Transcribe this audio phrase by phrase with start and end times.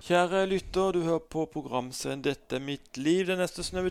[0.00, 3.90] Kjære lytter, du hører på programserien 'Dette er mitt liv' den neste snaue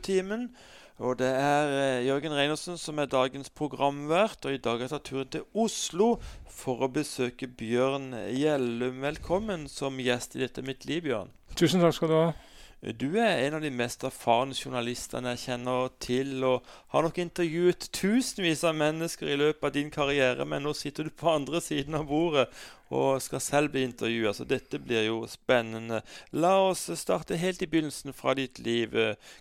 [0.98, 4.44] Og det er eh, Jørgen Reinersen som er dagens programvert.
[4.46, 6.18] Og i dag har jeg tatt turen til Oslo
[6.50, 9.02] for å besøke Bjørn Gjellum.
[9.02, 11.30] Velkommen som gjest i 'Dette er mitt liv', Bjørn.
[11.56, 12.34] Tusen takk skal du ha.
[12.80, 17.90] Du er en av de mest erfarne journalistene jeg kjenner til, og har nok intervjuet
[17.92, 22.00] tusenvis av mennesker i løpet av din karriere, men nå sitter du på andre siden
[22.00, 22.48] av bordet
[22.90, 26.00] og skal selv bli intervjua, så dette blir jo spennende.
[26.32, 28.96] La oss starte helt i begynnelsen fra ditt liv.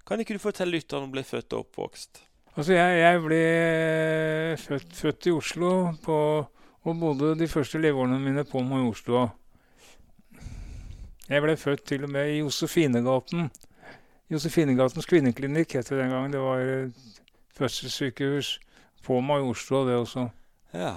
[0.04, 2.24] Kan ikke du fortelle lytterne om du ble født og oppvokst?
[2.58, 3.42] Altså, jeg, jeg ble
[4.66, 6.18] født, født, i Oslo på,
[6.82, 9.28] og bodde de første leveårene mine på Majorstua.
[11.28, 13.50] Jeg ble født til og med i Josefinegaten.
[14.32, 16.32] Josefinegatens kvinneklinikk het det den gangen.
[16.32, 17.20] Det var et
[17.58, 18.54] fødselssykehus
[19.04, 20.28] på Majorstua, det også.
[20.72, 20.94] Ja.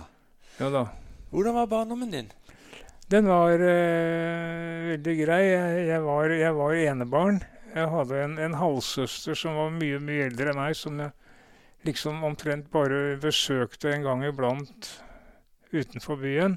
[0.60, 0.86] ja da.
[1.32, 2.32] Hvordan var barndommen din?
[3.12, 5.44] Den var eh, veldig grei.
[5.50, 7.44] Jeg, jeg, var, jeg, var, enebarn.
[7.76, 11.12] Jeg hadde en, en, halvsøster som var mye, mye eldre enn meg, som jeg
[11.88, 14.94] liksom omtrent bare besøkte en gang iblant
[15.76, 16.56] utenfor byen.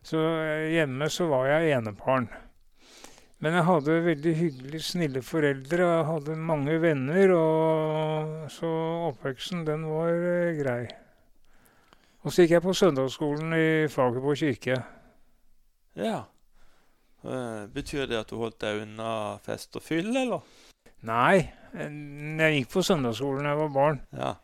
[0.00, 2.30] Så uh, hjemme så var jeg enebarn.
[3.40, 8.72] Men jeg hadde veldig hyggelig, snille foreldre, og jeg hadde mange venner, og så
[9.08, 10.82] oppveksten, den var eh, grei.
[12.20, 14.76] Og så gikk jeg på søndagsskolen i Fagerborg kirke.
[15.96, 16.18] Ja.
[17.24, 20.44] Uh, betyr det at du holdt deg unna fest og fyll, eller?
[21.08, 24.02] Nei, jeg gikk på søndagsskolen da jeg var barn.
[24.20, 24.34] Ja.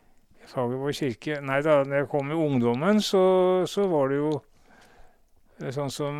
[0.41, 1.37] I Fagerborg kirke.
[1.45, 3.21] Nei da, når jeg kom i ungdommen, så,
[3.69, 4.33] så var det jo
[5.61, 6.17] eh, sånn som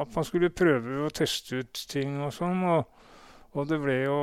[0.00, 2.62] at man skulle prøve å teste ut ting og sånn.
[2.68, 3.02] Og,
[3.54, 4.18] og, det ble jo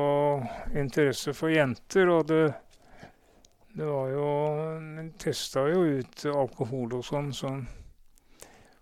[0.78, 2.42] interesse for jenter, og det,
[3.76, 4.32] det var jo
[5.02, 7.62] En testa jo ut alkohol og sånn, som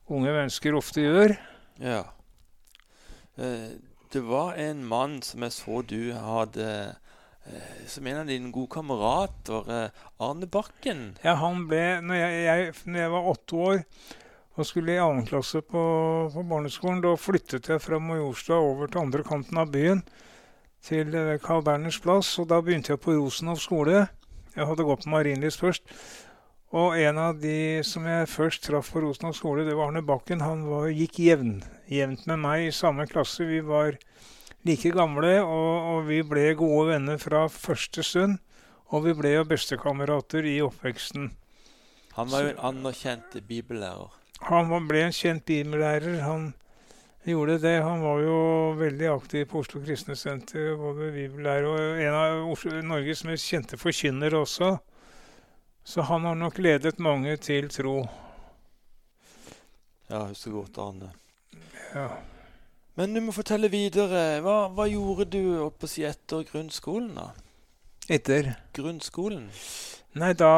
[0.09, 1.35] unge mennesker ofte gjør.
[1.79, 2.01] Ja.
[3.37, 3.77] Eh,
[4.11, 6.65] det var en mann som jeg så du hadde
[7.45, 11.03] eh, som en av dine gode kamerater, eh, Arne Bakken.
[11.23, 13.83] Ja, han ble Når jeg, jeg, når jeg var åtte år
[14.59, 15.81] og skulle i annen klasse på,
[16.33, 17.01] på, barneskolen.
[17.03, 20.03] Da flyttet jeg fra Majorstua over til andre kanten av byen,
[20.85, 22.33] til eh, Carl Berners plass.
[22.41, 24.07] Og da begynte jeg på Rosenhoff skole.
[24.55, 25.95] Jeg hadde gått på Marienlyst først.
[26.75, 30.43] Og en av de som jeg først traff på Rosenhoff skole, det var Arne Bakken.
[30.45, 31.57] Han var, gikk jevn,
[31.89, 33.47] jevnt med meg i samme klasse.
[33.49, 33.97] Vi var
[34.67, 38.37] like gamle, og, og vi ble gode venner fra første stund.
[38.89, 41.29] Og vi ble jo bestekamerater i oppveksten.
[42.17, 44.18] Han var jo en anerkjent bibellærer.
[44.47, 46.21] Han ble en kjent bibellærer.
[46.23, 46.53] Han
[47.27, 47.75] gjorde det.
[47.83, 48.37] Han var jo
[48.79, 53.77] veldig aktiv på Oslo Kristne Senter, både bibellærer og en av Oslo, Norges mest kjente
[53.77, 54.77] forkynnere også.
[55.83, 58.03] Så han har nok ledet mange til tro.
[60.09, 61.11] Ja, husker godt Arne.
[61.93, 62.09] Ja.
[62.97, 64.39] Men du må fortelle videre.
[64.43, 67.29] Hva, hva gjorde du oppe si etter grunnskolen, da?
[68.09, 68.55] Etter?
[68.75, 69.47] Grunnskolen?
[70.17, 70.49] Nei, da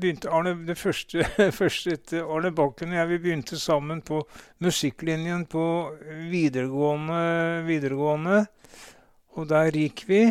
[0.00, 1.26] begynte Arne det første,
[1.60, 4.22] første etter Arne Bakken og jeg vi begynte sammen på
[4.64, 5.64] musikklinjen på
[6.30, 7.18] videregående,
[7.66, 8.38] videregående.
[9.36, 10.22] Og der gikk vi.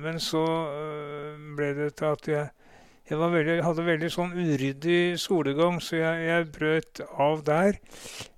[0.00, 0.40] Men så
[0.72, 2.48] øh, ble det til at jeg,
[3.10, 7.76] jeg veldig, hadde veldig sånn uryddig skolegang, så jeg, jeg, brøt av der.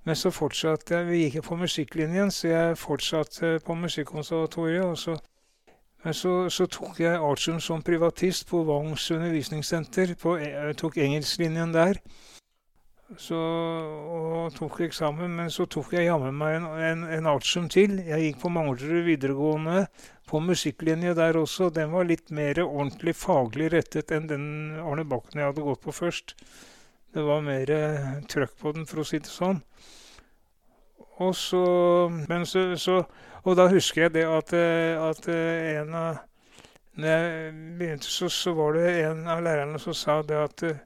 [0.03, 4.83] Men så fortsatte jeg Vi gikk på musikklinjen, så jeg fortsatte på Musikkonservatoriet.
[4.83, 5.15] og så
[6.07, 10.13] men så, så, tok jeg artium som privatist på Vangs undervisningssenter.
[10.15, 11.99] På, jeg tok engelsklinjen der.
[13.19, 17.97] Så, og tok eksamen, men så tok jeg jammen meg en, en, en artium til.
[18.07, 19.83] Jeg gikk på Manglerud videregående,
[20.31, 21.67] på musikklinje der også.
[21.75, 24.47] Den var litt mer ordentlig faglig rettet enn den
[24.79, 26.37] Arne Bakken jeg hadde gått på først.
[27.11, 27.75] Det var mer
[28.31, 29.59] trøkk på den, for å si det sånn.
[31.19, 31.65] Og så,
[32.31, 33.01] men så, så
[33.47, 36.23] og da husker jeg det at, eh, at eh, en av
[36.97, 40.79] Når jeg begynte, så, så, var det en av lærerne som sa det at, eh,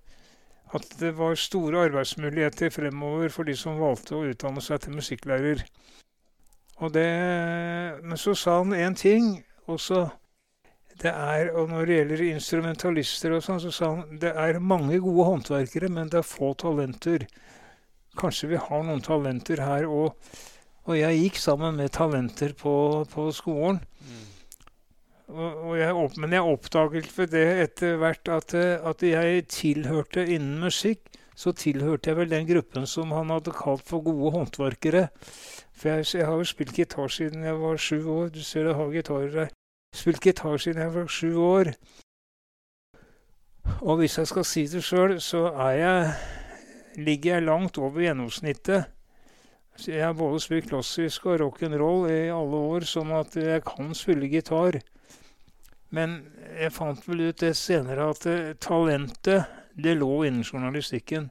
[0.76, 5.64] at det var store arbeidsmuligheter fremover for de som valgte å utdanne seg til musikklærer.
[6.92, 7.08] Det,
[8.04, 9.38] men så sa han én ting
[9.72, 10.10] også.
[11.00, 15.00] Det er, og når det gjelder instrumentalister og sånn, så sa han det er mange
[15.00, 17.24] gode håndverkere, men det er få talenter.
[18.20, 20.12] Kanskje vi har noen talenter her òg.
[20.90, 22.74] Og jeg gikk sammen med talenter på,
[23.12, 23.82] på skolen.
[24.02, 24.28] Mm.
[25.32, 30.60] Og, og jeg, men jeg oppdaget ved det etter hvert at, at, jeg tilhørte innen
[30.60, 31.06] musikk.
[31.38, 35.08] Så tilhørte jeg vel den gruppen som han hadde kalt for gode håndverkere.
[35.74, 38.30] For jeg, jeg har jo spilt gitar siden jeg var sju år.
[38.34, 39.54] Du ser jeg har gitarer her.
[39.96, 41.72] Spilt gitar siden jeg var sju år.
[43.82, 46.12] Og hvis jeg skal si det sjøl, så er jeg,
[46.98, 48.90] ligger jeg langt over gjennomsnittet
[49.76, 53.94] Så jeg har både spilt klassisk og rock'n'roll i alle år, sånn at jeg kan
[53.98, 54.82] spille gitar.
[55.92, 56.22] Men
[56.60, 61.30] jeg fant vel ut det senere at eh, talentet, det lå innen journalistikken.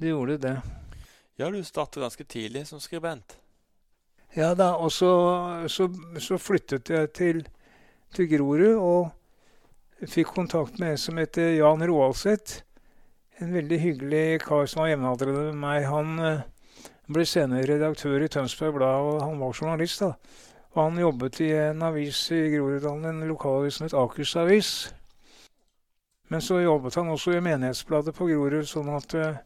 [0.00, 0.54] Det gjorde det.
[1.36, 3.36] Ja, du startet ganske tidlig som skribent.
[4.34, 5.10] Ja da, og så,
[5.70, 5.88] så,
[6.18, 7.44] så flyttet jeg til,
[8.14, 12.64] til Grorud og fikk kontakt med en som heter Jan Roaldseth.
[13.38, 15.86] En veldig hyggelig kar som var jevnaldrende med meg.
[15.90, 16.42] Han
[17.08, 20.00] eh, ble senere redaktør i Tønsberg Blad, og han var journalist.
[20.00, 20.12] da.
[20.74, 24.94] Og han jobbet i en avis i Groruddalen, en lokalavis som het Akers Avis.
[26.28, 29.36] Men så jobbet han også i Menighetsbladet på Grorud, sånn at uh,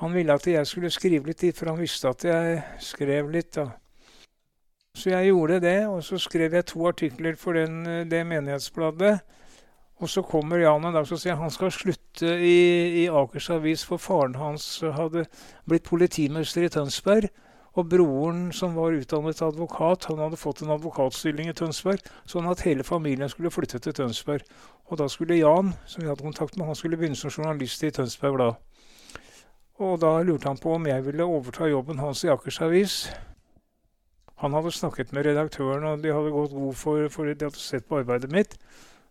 [0.00, 3.54] han ville at jeg skulle skrive litt dit, for han visste at jeg skrev litt.
[3.58, 3.66] da.
[4.94, 9.18] Så jeg gjorde det, og så skrev jeg to artikler for den, eh, det menighetsbladet.
[10.02, 13.84] Og så kommer Jan en dag og sier han skal slutte i, i Akers Avis,
[13.86, 15.26] for faren hans hadde
[15.70, 17.30] blitt politimester i Tønsberg.
[17.74, 22.62] Og broren, som var utdannet advokat, han hadde fått en advokatstilling i Tønsberg, sånn at
[22.66, 24.46] hele familien skulle flytte til Tønsberg.
[24.90, 27.90] Og da skulle Jan, som vi hadde kontakt med, han skulle begynne som journalist i
[27.94, 28.60] Tønsberg Blad.
[29.82, 32.98] Og da lurte han på om jeg ville overta jobben hans i Akers Avis.
[34.38, 37.88] Han hadde snakket med redaktøren, og de hadde gått god for, for de hadde sett
[37.90, 38.54] på arbeidet mitt.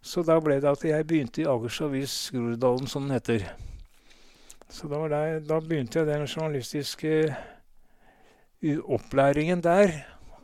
[0.03, 3.45] Så da ble det at jeg begynte i Agers Avis Groruddalen, som den heter.
[4.67, 7.35] Så da, der, da begynte jeg den journalistiske
[8.83, 9.93] opplæringen der.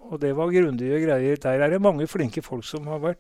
[0.10, 1.36] Og det var grundige greier.
[1.36, 3.20] Der er det mange flinke folk som har vært.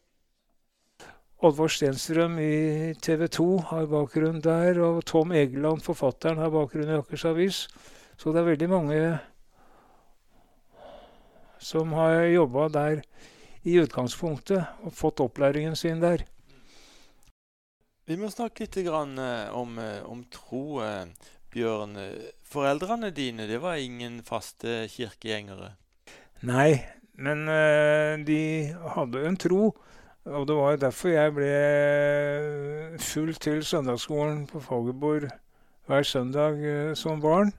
[1.39, 6.97] Oddvar Stenstrøm i TV 2 har bakgrunn der, og Tom Egeland, forfatteren, har bakgrunn i
[6.99, 7.59] Akers Avis.
[8.19, 9.03] Så det er veldig mange
[11.59, 13.01] som har jobba der
[13.67, 16.23] i utgangspunktet og fått opplæringen sin der.
[18.09, 20.81] Vi må snakke litt om, eh, om tro.
[20.81, 21.05] Eh,
[21.49, 21.97] Bjørn,
[22.45, 25.71] foreldrene dine det var ingen faste kirkegjengere?
[26.45, 26.85] Nei,
[27.17, 27.47] men
[28.23, 29.73] de hadde en tro.
[30.29, 31.49] Og det var derfor jeg ble
[33.01, 35.25] fulgt til søndagsskolen på Fagerborg
[35.89, 36.61] hver søndag
[36.93, 37.49] som barn.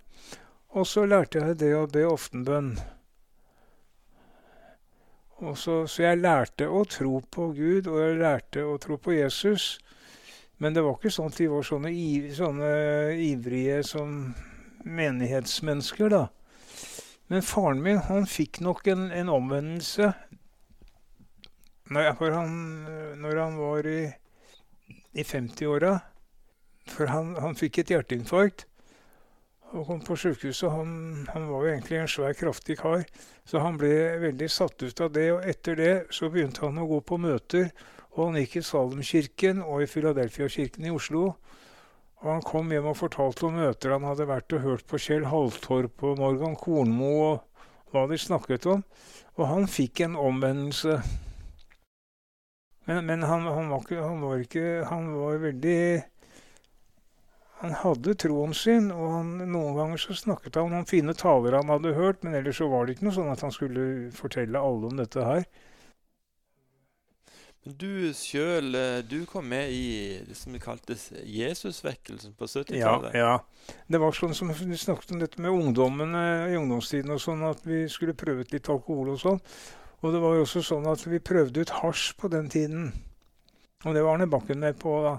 [0.70, 2.76] Og så lærte jeg det å be oftenbønn.
[5.40, 9.78] Så, så jeg lærte å tro på Gud, og jeg lærte å tro på Jesus.
[10.60, 11.92] Men det var ikke sånn at de var sånne,
[12.36, 12.72] sånne
[13.24, 14.34] ivrige som
[14.84, 16.26] menighetsmennesker, da.
[17.32, 20.10] Men faren min han fikk nok en, en omvendelse
[21.90, 22.52] når han,
[23.22, 24.00] når han var i,
[25.14, 25.96] i 50-åra.
[26.90, 28.66] For han, han, fikk et hjerteinfarkt
[29.70, 30.70] og kom på sjukehuset.
[30.72, 30.90] Han,
[31.30, 33.04] han var jo egentlig en svær, kraftig kar,
[33.46, 35.28] så han ble veldig satt ut av det.
[35.36, 37.70] Og etter det så begynte han å gå på møter
[38.16, 41.34] og han gikk i Salemkirken og i Filadelfia-kirken i Oslo.
[42.20, 45.28] Og han kom hjem og fortalte om møter han hadde vært og hørt på Kjell
[45.30, 48.82] Halvtorp og Morgan Kornmo og hva de snakket om.
[49.38, 50.98] Og han fikk en omvendelse.
[52.90, 55.80] Men, men han, han, var ikke, han, var ikke, han var veldig
[57.60, 61.68] Han hadde troen sin, og han, noen ganger så snakket han om fine taler han
[61.68, 63.82] hadde hørt, men ellers så var det ikke noe sånn at han skulle
[64.16, 65.44] fortelle alle om dette her.
[67.60, 69.84] Men du sjøl, eh, du kom med i
[70.24, 73.12] det som kaltes Jesusvekkelsen på 70-tallet?
[73.12, 77.20] Ja, ja, Det var sånn som vi snakket om dette med ungdommen i ungdomstiden og
[77.20, 79.42] sånn, at vi skulle prøve ut litt alkohol og sånn.
[80.00, 82.88] Og det var jo også sånn at vi prøvde ut hasj på den tiden.
[83.84, 85.18] Og det var Arne Bakken med på, da.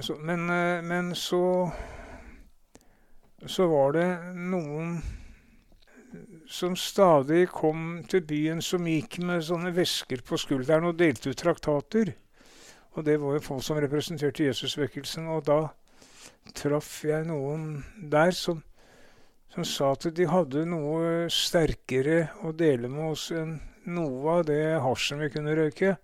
[0.00, 1.70] Så, men, eh, men så
[3.46, 4.06] Så var det
[4.38, 5.02] noen
[6.46, 11.40] som stadig kom til byen, som gikk med sånne vesker på skulderen og delte ut
[11.40, 12.12] traktater.
[12.94, 15.26] Og det var jo folk som representerte Jesusvekkelsen.
[15.26, 15.72] Og da
[16.54, 17.82] traff jeg noen
[18.12, 18.62] der som,
[19.50, 23.56] som sa at de hadde noe sterkere å dele med oss enn
[23.90, 25.96] noe av det hasjen vi kunne røyke.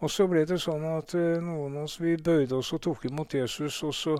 [0.00, 3.06] Og så ble det sånn at uh, noen av oss vi bøyde oss og tok
[3.10, 3.82] imot Jesus.
[3.84, 4.16] Og så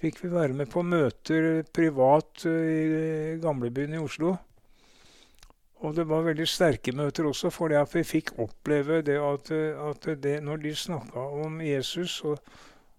[0.00, 4.36] fikk vi være med på møter privat uh, i gamlebyen i Oslo.
[5.78, 10.40] Og det var veldig sterke møter også, for vi fikk oppleve det at, at det,
[10.42, 12.40] når de snakka om Jesus, og,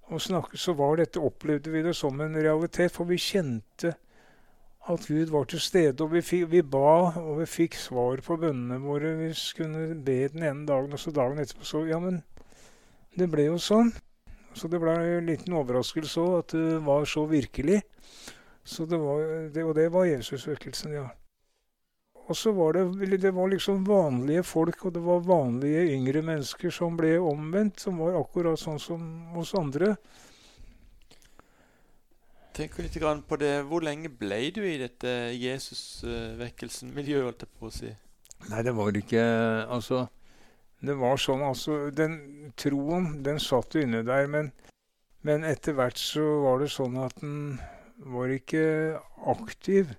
[0.07, 2.93] og snakket, så var dette, opplevde vi det som en realitet.
[2.95, 3.97] For vi kjente
[4.87, 8.37] at Gud var til stede, og vi, fikk, vi ba, og vi fikk svar på
[8.39, 9.13] bønnene våre.
[9.19, 12.23] Vi kunne be den ene dagen, og så dagen etterpå så Ja, men
[13.17, 13.91] det ble jo sånn.
[14.57, 17.81] Så det ble en liten overraskelse òg, at det var så virkelig.
[18.65, 19.21] Så det var,
[19.53, 21.07] det, og det var Jesusvekkelsen, ja.
[22.29, 26.73] Og så var det, det var liksom vanlige folk, og det var vanlige yngre mennesker
[26.73, 29.01] som ble omvendt, som var akkurat sånn som
[29.37, 29.95] oss andre.
[32.59, 33.53] Tenker litt på det.
[33.69, 37.91] Hvor lenge ble du i dette Jesus-vekkelsen-miljøet, holdt jeg på å si?
[38.49, 39.23] Nei, det var ikke
[39.67, 40.05] Altså,
[40.79, 44.51] det var sånn altså Den troen, den satt jo inne der, men,
[45.27, 47.59] men etter hvert så var det sånn at den
[47.99, 48.63] var ikke
[49.27, 49.91] aktiv.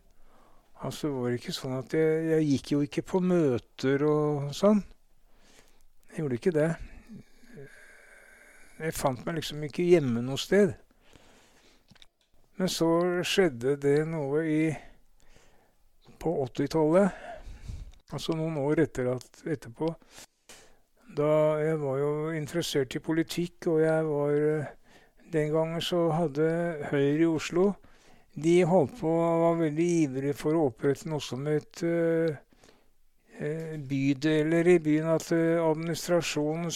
[0.81, 4.81] Altså, det var ikke sånn at jeg, jeg gikk jo ikke på møter og sånn.
[6.11, 6.71] Jeg gjorde ikke det.
[8.81, 10.73] Jeg fant meg liksom ikke hjemme noe sted.
[12.61, 12.87] Men så
[13.25, 14.65] skjedde det noe i
[16.21, 17.15] på 80-tallet,
[18.13, 19.89] altså noen år etter at, etterpå.
[21.17, 21.31] Da
[21.63, 24.37] jeg var jo interessert i politikk, og jeg var
[25.33, 26.47] Den gangen så hadde
[26.91, 27.65] Høyre i Oslo
[28.35, 32.35] De holdt på og var veldig ivrige for å opprette noe som het uh,
[33.89, 35.07] bydeler i byen.
[35.15, 36.71] At uh, administrasjonen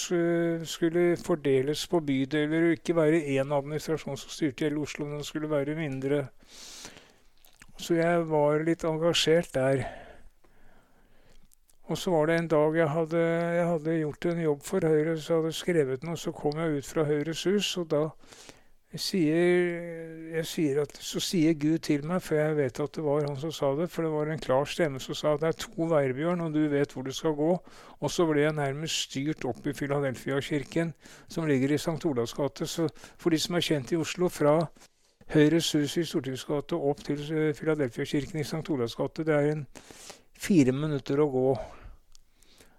[0.67, 5.51] skulle fordeles på bydeler, og ikke være én administrasjon som styrte hele Oslo, men skulle
[5.51, 6.27] være mindre.
[7.77, 9.85] Så jeg var litt engasjert der.
[11.85, 13.23] Og så var det en dag jeg hadde,
[13.59, 16.17] jeg hadde gjort en jobb for Høyre, så hadde skrevet noe.
[16.17, 18.07] Så kom jeg ut fra Høyres hus, og da
[19.01, 23.37] sier, sier at, så sier Gud til meg, for jeg vet at det var han
[23.41, 25.89] som sa det, for det var en klar stemme som sa at det er to
[25.91, 27.51] veier, Bjørn, og du vet hvor du skal gå.
[28.01, 30.95] Og så ble jeg nærmest styrt opp i Filadelfia-kirken,
[31.29, 31.99] som ligger i St.
[32.07, 32.69] Olavs gate.
[32.71, 34.57] Så for de som er kjent i Oslo, fra
[35.35, 37.23] Høyres hus i Stortingsgata opp til
[37.57, 38.63] Filadelfia-kirken i St.
[38.71, 39.25] Olavs gate.
[39.27, 39.67] Det er en
[40.39, 41.49] fire minutter å gå.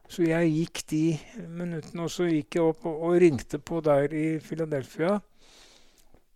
[0.07, 1.05] Så jeg gikk de
[1.49, 5.17] minuttene, og så gikk jeg opp og, og ringte på der i Philadelphia.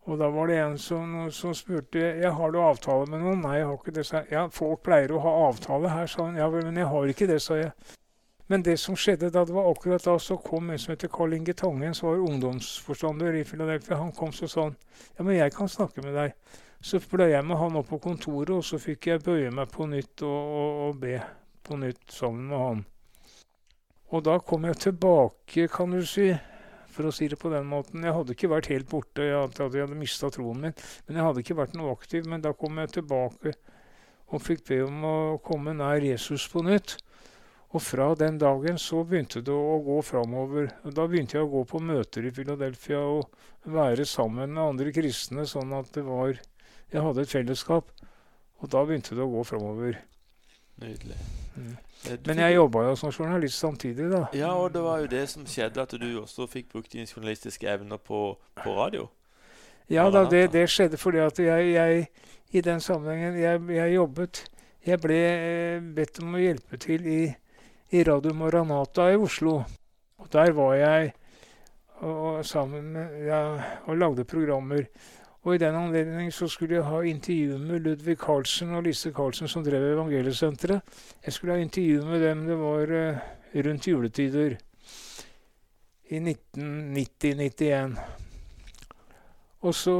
[0.08, 3.42] Og da var det en som, som spurte jeg har du avtale med noen.
[3.44, 4.06] Nei, jeg har ikke det.
[4.08, 4.32] sa jeg.
[4.34, 6.40] Ja, folk pleier å ha avtale her, sa han.
[6.40, 7.74] Ja, vel, men jeg har ikke det, sa jeg.
[8.50, 11.36] Men det som skjedde da, det var akkurat da så kom en som heter Karl
[11.38, 14.00] Inge Tangen, som var ungdomsforstander i Philadelphia.
[14.00, 14.74] Han kom så sånn
[15.18, 16.34] Ja, men jeg kan snakke med deg.
[16.82, 19.86] Så ble jeg med han opp på kontoret, og så fikk jeg bøye meg på
[19.92, 21.20] nytt og, og, og be
[21.68, 22.82] på nytt sammen med han.
[24.10, 26.32] Og da kom jeg tilbake, kan du si,
[27.00, 28.04] for å si det på den måten.
[28.04, 30.74] Jeg hadde ikke vært helt borte, jeg hadde, jeg mista troen min.
[31.08, 32.28] Men jeg hadde ikke vært noe aktiv.
[32.28, 33.54] Men da kom jeg tilbake
[34.30, 36.98] og fikk be om å komme nær Jesus på nytt.
[37.70, 40.68] Og fra den dagen så begynte det å gå framover.
[40.84, 43.30] Da begynte jeg å gå på møter i Philadelphia og
[43.70, 46.36] være sammen med andre kristne, sånn at det var
[46.90, 47.92] Jeg hadde et fellesskap.
[48.60, 50.00] Og da begynte det å gå framover.
[50.80, 51.18] Nydelig.
[51.56, 51.78] Mm.
[52.26, 54.26] Men jeg jobba jo som journalist samtidig, da.
[54.34, 57.68] Ja, og det var jo det som skjedde, at du også fikk brukt dine journalistiske
[57.68, 59.10] evner på, på radio.
[59.90, 62.08] Ja da, det, det, skjedde fordi at jeg, jeg
[62.52, 64.44] i den sammenhengen jeg, jeg, jobbet
[64.86, 67.22] Jeg ble eh, bedt om å hjelpe til i
[67.90, 69.64] i Radio Maranata i Oslo.
[70.22, 71.14] Og der var jeg
[72.06, 73.40] og, sammen med, ja,
[73.86, 74.86] og lagde programmer.
[75.44, 79.48] Og i den anledning så skulle jeg ha intervju med Ludvig Carlsen og Lise Carlsen,
[79.48, 80.82] som drev Evangeliesenteret.
[81.26, 82.48] Jeg skulle ha intervju med dem.
[82.48, 83.18] Det var uh,
[83.56, 84.58] rundt juletider
[86.10, 88.00] i 1990-91.
[89.62, 89.96] Og så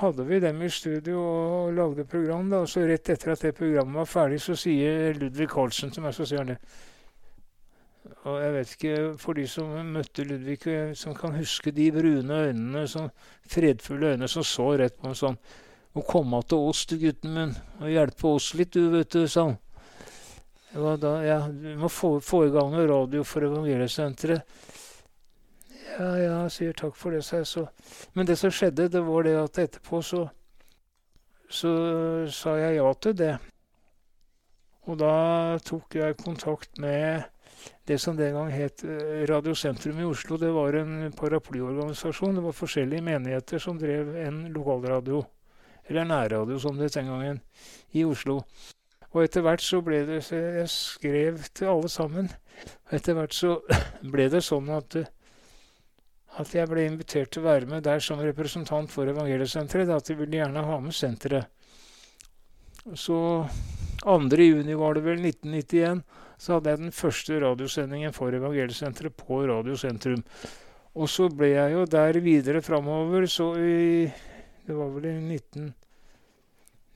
[0.00, 2.50] hadde vi dem i studio og lagde program.
[2.50, 6.04] da, og så Rett etter at det programmet var ferdig, så sier Ludvig Carlsen til
[6.04, 6.58] meg så sier han det.
[8.26, 10.58] Og jeg vet ikke, for de som møtte Ludvig,
[10.98, 13.12] som kan huske de brune øynene, sånn
[13.50, 15.38] fredfulle øynene som så rett på ham sånn
[15.96, 19.46] Å komme til oss, du gutten min, og hjelpe oss litt, du, vet du, sa
[19.46, 19.54] han.
[21.00, 24.44] Da, ja, du må få, få, i gang noe radio for Evangeliesenteret.
[25.94, 27.64] Ja, ja, sier takk for det, sa jeg så.
[28.12, 30.26] Men det som skjedde, det var det at etterpå så,
[31.48, 31.72] så
[32.28, 33.32] sa jeg ja til det.
[34.84, 35.14] Og da
[35.64, 37.24] tok jeg kontakt med
[37.86, 42.34] det som den gang het eh, Radio Sentrum i Oslo, det var en paraplyorganisasjon.
[42.34, 45.22] Det var forskjellige menigheter som drev en lokalradio,
[45.86, 47.40] eller nærradio som det het den gangen,
[47.94, 48.40] i Oslo.
[49.12, 52.28] Og etter hvert så ble det Jeg skrev til alle sammen.
[52.88, 53.60] Og etter hvert så
[54.12, 54.98] ble det sånn at,
[56.36, 59.94] at jeg ble invitert til å være med der som representant for Evangeliesenteret.
[59.94, 61.48] At de ville gjerne ha med senteret.
[62.94, 63.16] Så
[64.04, 64.18] 2.
[64.42, 66.04] juni var det vel, 1991
[66.38, 70.22] så hadde jeg den første radiosendingen for Evangeliesenteret på Radiosentrum.
[70.96, 74.10] Og så ble jeg jo der videre framover, så i
[74.66, 75.12] Det var vel i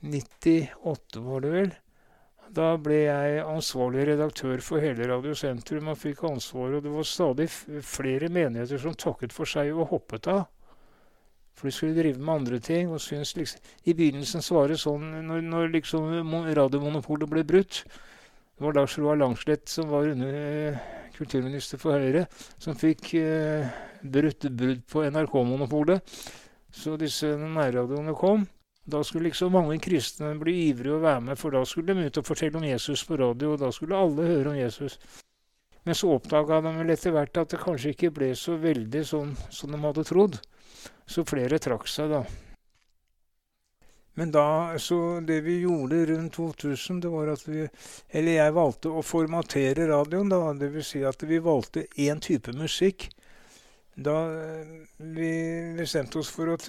[0.03, 1.71] 1998, var det vel.
[2.51, 6.75] Da ble jeg ansvarlig redaktør for hele Radiosentrum og fikk ansvaret.
[6.77, 10.41] Og det var stadig flere menigheter som takket for seg og hoppet av.
[11.55, 12.91] For de skulle drive med andre ting.
[12.91, 16.03] og synes liksom, I begynnelsen svaret sånn når, når liksom
[16.57, 17.85] radiomonopolet ble brutt,
[18.61, 20.75] det var Lars Roar Langslett som var under eh,
[21.15, 22.27] kulturminister for Høyre,
[22.61, 23.71] som fikk eh,
[24.05, 26.11] brutt brudd på NRK-monopolet.
[26.69, 28.43] Så disse nærradioene kom.
[28.85, 32.21] Da skulle liksom mange kristne bli ivrige å være med, for da skulle de ut
[32.21, 34.99] og fortelle om Jesus på radio, og da skulle alle høre om Jesus.
[35.81, 39.33] Men så oppdaga de vel etter hvert at det kanskje ikke ble så veldig sånn
[39.49, 40.37] som de hadde trodd.
[41.09, 42.50] Så flere trakk seg, da.
[44.21, 47.63] Men da, så det vi gjorde rundt 2000, det var at vi
[48.09, 50.51] Eller jeg valgte å formatere radioen, da.
[50.53, 53.07] Det vil si at vi valgte én type musikk.
[53.97, 54.19] Da
[54.97, 55.31] vi
[55.79, 56.59] bestemte oss for å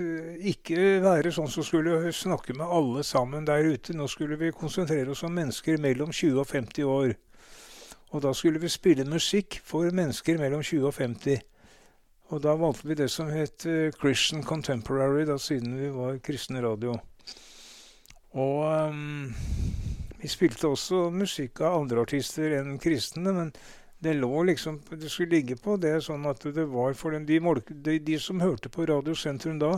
[0.48, 3.92] ikke være sånn som skulle snakke med alle sammen der ute.
[3.92, 7.14] Nå skulle vi konsentrere oss om mennesker mellom 20 og 50 år.
[8.16, 11.44] Og da skulle vi spille musikk for mennesker mellom 20 og 50.
[12.32, 13.68] Og da valgte vi det som het
[14.00, 16.96] Christian Contemporary, da siden vi var kristen radio.
[18.32, 19.28] Og um,
[20.22, 23.52] vi spilte også musikk av andre artister enn kristne, men
[24.02, 27.38] det lå liksom Det skulle ligge på det sånn at det var for dem, de,
[27.70, 29.76] de, de, som hørte på Radiosentrum da,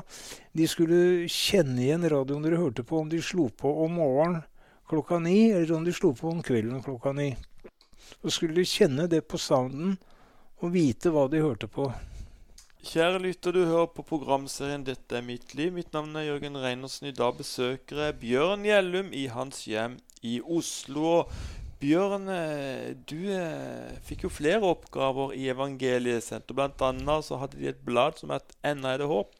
[0.52, 4.42] de skulle kjenne igjen radioen dere hørte på, om de slo på om morgenen
[4.88, 7.34] klokka ni, eller om de slo på om kvelden klokka ni.
[8.22, 9.96] Så skulle de kjenne det på sounden
[10.60, 11.90] og vite hva de hørte på.
[12.84, 15.72] Kjære lytter, du hører på programserien 'Dette er mitt liv'.
[15.72, 17.06] Mitt navn er Jørgen Reinersen.
[17.08, 21.24] I dag besøker jeg Bjørn Gjellum i hans hjem i Oslo.
[21.80, 26.52] Bjørn, eh, du eh, fikk jo flere oppgaver i Evangeliesenteret.
[26.52, 29.32] Blant annet så hadde de et blad som het 'Ennå er det håp'.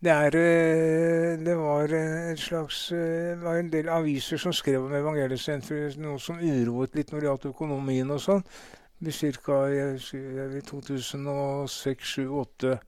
[0.00, 4.94] Det, er, eh, det var et slags det var en del aviser som skrev om
[4.94, 8.44] Evangeliesenteret, noe som uroet litt når det gjaldt økonomien og sånn
[8.98, 9.70] ca.
[9.70, 12.78] i 2006-2008.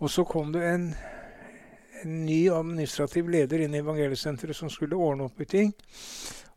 [0.00, 0.94] Og så kom det en,
[2.02, 5.74] en, ny administrativ leder inn i Evangeliesenteret som skulle ordne opp i ting.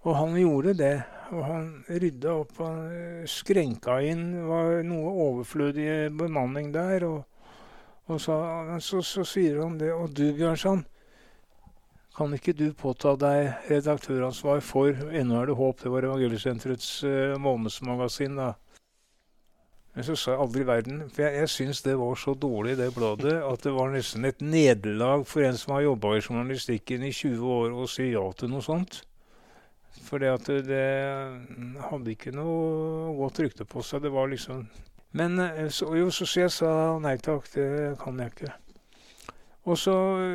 [0.04, 1.04] Og han gjorde det.
[1.34, 2.58] Og han rydda opp.
[2.62, 7.04] Han skrenka inn var noe overflødig bemanning der.
[7.10, 7.20] Og,
[8.08, 8.38] og så,
[8.80, 9.92] så, så, sier han det.
[9.94, 10.86] Og du, Bjørnson,
[12.14, 15.80] kan ikke du påta deg redaktøransvar for Ennå er det håp?
[15.82, 18.38] Det var Evangeliesenterets uh, månedsmagasin.
[18.38, 18.54] da.
[19.94, 22.78] Men så sa jeg aldri i verden For jeg, jeg syns det var så dårlig,
[22.78, 27.06] det bladet, at det var nesten et nederlag for en som har jobba i journalistikken
[27.06, 29.04] i 20 år, å si ja til noe sånt.
[30.04, 30.34] For det
[30.68, 30.88] det
[31.90, 34.04] hadde ikke noe godt rykte på seg.
[34.06, 34.66] Det var liksom
[35.14, 38.54] Men eh, så, jo, så, så jeg sa nei takk, det kan jeg ikke.
[39.64, 39.94] Og så,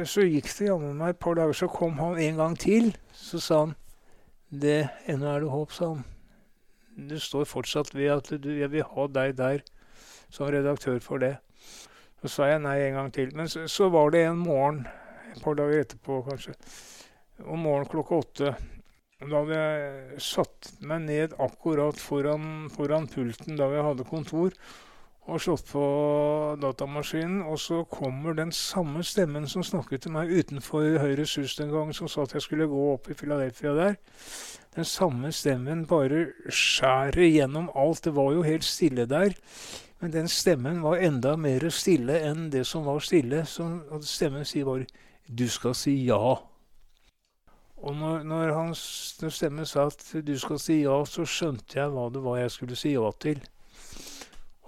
[0.08, 2.94] så gikk det jammen meg et par dager, så kom han en gang til.
[3.12, 3.74] Så sa han
[4.48, 6.04] det, 'Ennå er det håp', sa han.
[6.96, 9.60] Du står fortsatt ved at du, jeg vil ha deg der
[10.30, 11.36] som redaktør for det.
[12.22, 13.36] Så sa jeg nei en gang til.
[13.36, 14.86] Men så, så var det en morgen,
[15.36, 16.56] et par dager etterpå kanskje,
[17.44, 18.56] om morgenen klokka åtte.
[19.20, 24.54] Da hadde jeg satt meg ned akkurat foran, foran pulten da vi hadde kontor
[25.28, 25.82] og slått på
[26.62, 31.72] datamaskinen, og så kommer den samme stemmen som snakket til meg utenfor Høyres hus den
[31.74, 33.98] gang, som sa at jeg skulle gå opp i Philadelphia der.
[34.76, 38.04] Den samme stemmen bare skjærer gjennom alt.
[38.04, 39.36] Det var jo helt stille der.
[40.00, 43.44] Men den stemmen var enda mer stille enn det som var stille.
[43.44, 43.66] Så
[44.06, 44.86] stemmen sier bare
[45.28, 46.38] 'Du skal si ja'.
[47.76, 48.78] Og når, når, hans,
[49.28, 52.76] stemme sa at 'du skal si ja', så skjønte jeg hva det var jeg skulle
[52.76, 53.42] si ja til.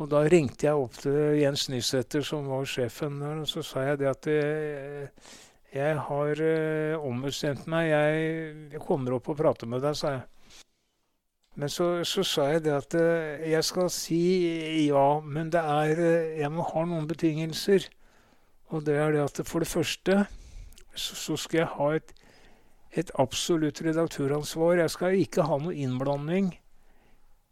[0.01, 3.83] Og da ringte jeg opp til Jens Nysæter, som var sjefen der, og så sa
[3.85, 5.35] jeg det at eh,
[5.71, 7.91] jeg har uh, ombestemt meg.
[7.93, 10.25] Jeg, kommer opp og prater med deg, sa jeg.
[11.61, 14.23] Men så, så sa jeg det at uh, jeg skal si
[14.87, 16.01] ja, men det er
[16.41, 17.87] Jeg må ha noen betingelser.
[18.73, 20.25] Og det er det at for det første
[20.95, 22.17] så, så skal jeg ha et,
[22.97, 24.81] et absolutt redaktøransvar.
[24.81, 26.55] Jeg skal ikke ha noe innblanding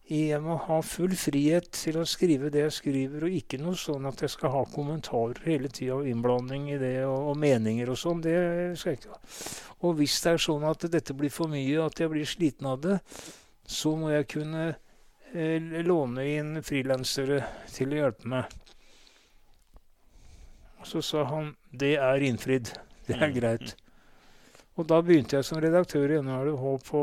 [0.09, 4.09] jeg må ha full frihet til å skrive det jeg skriver, og ikke noe sånn
[4.09, 7.99] at jeg skal ha kommentarer hele tida og innblanding i det, og, og meninger og
[8.01, 8.23] sånn.
[8.25, 8.37] Det
[8.81, 9.21] skal jeg ikke ha.
[9.85, 12.81] Og hvis det er sånn at dette blir for mye, at jeg blir sliten av
[12.87, 12.97] det,
[13.69, 14.65] så må jeg kunne
[15.35, 17.43] eh, låne inn frilansere
[17.75, 18.57] til å hjelpe meg.
[20.89, 22.73] Så sa han det er innfridd.
[23.05, 23.37] Det er mm.
[23.37, 23.77] greit.
[24.79, 26.55] Og da begynte jeg som redaktør i NHL
[26.87, 27.03] på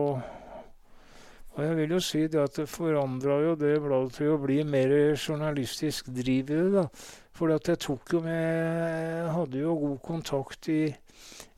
[1.56, 4.58] og jeg vil jo si det at det forandra jo det bladet til å bli
[4.68, 6.72] mer journalistisk driv i det.
[6.74, 6.84] da.
[7.36, 10.96] For jeg tok jo med Jeg hadde jo god kontakt i,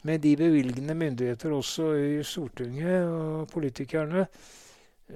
[0.04, 4.28] med de bevilgende myndigheter også i Stortinget og politikerne.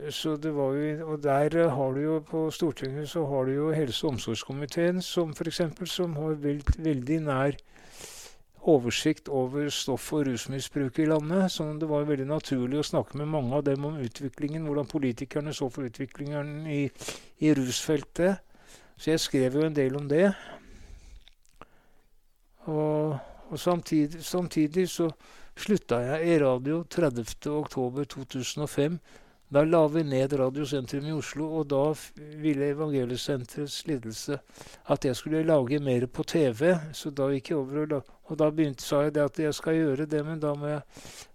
[0.10, 3.72] Så det var jo, og der har du jo på Stortinget så har du jo
[3.72, 5.62] helse- og omsorgskomiteen, som f.eks.
[5.86, 7.58] som har veld, veldig nær
[8.70, 11.52] oversikt over stoff- og rusmisbruket i landet.
[11.52, 15.54] sånn det var veldig naturlig å snakke med mange av dem om utviklingen, hvordan politikerne
[15.54, 16.92] så for utviklingen i,
[17.40, 18.38] i rusfeltet.
[18.98, 20.34] Så jeg skrev jo en del om det.
[22.70, 23.18] Og,
[23.50, 25.10] og samtidig, samtidig, så
[25.58, 29.00] slutta jeg i radio 30.10.2005.
[29.52, 31.82] Da la vi ned Radiosentrum i Oslo, og da
[32.40, 34.38] ville Evangeliesenterets ledelse
[34.88, 36.70] at jeg skulle lage mer på TV.
[36.96, 39.76] Så da gikk jeg over og, og da begynte, sa jeg det at jeg skal
[39.76, 40.86] gjøre det, men da må jeg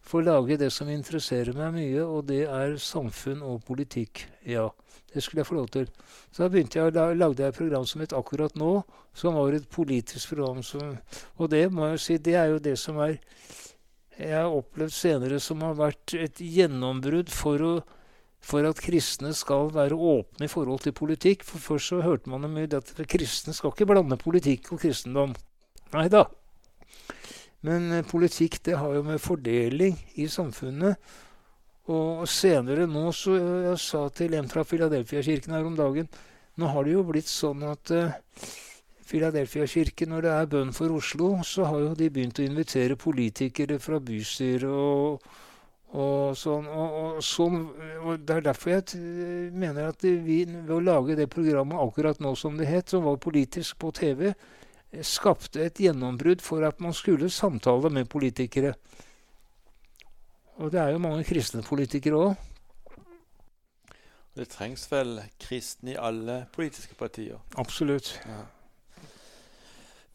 [0.01, 4.25] få lage det som interesserer meg mye, og det er samfunn og politikk.
[4.49, 4.71] Ja,
[5.13, 5.93] det skulle jeg få lov til.
[6.31, 8.79] Så da begynte jeg, da lagde jeg et program som het Akkurat nå,
[9.13, 10.65] som var et politisk program.
[10.65, 10.97] Som,
[11.37, 13.21] og det må jeg si, det er jo det som er
[14.17, 17.73] jeg har opplevd senere som har vært et gjennombrudd for å
[18.47, 21.45] for at kristne skal være åpne i forhold til politikk.
[21.47, 25.35] For først så hørte man mye at kristne skal ikke blande politikk og kristendom.
[25.95, 26.27] Nei da.
[27.67, 30.99] Men eh, politikk det har jo med fordeling i samfunnet
[31.89, 36.11] Og senere nå så Jeg sa til en fra Filadelfia-kirken her om dagen
[36.59, 38.13] Nå har det jo blitt sånn at uh,
[39.07, 43.77] Filadelfia-kirken, når det er bønn for Oslo, så har jo de begynt å invitere politikere
[43.79, 45.23] fra bystyret og
[45.97, 47.63] og, sånn, og, og, sånn,
[48.05, 52.35] og Det er derfor jeg mener at vi ved å lage det programmet akkurat nå
[52.37, 54.35] som det het, som var politisk på TV,
[55.05, 58.75] skapte et gjennombrudd for at man skulle samtale med politikere.
[60.61, 62.37] Og det er jo mange kristne politikere òg.
[64.37, 67.41] Det trengs vel kristne i alle politiske partier?
[67.57, 68.19] Absolutt.
[68.29, 68.43] Ja.